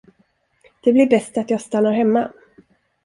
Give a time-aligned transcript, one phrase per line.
[0.83, 2.29] Det blir bäst, att jag stannar hemma.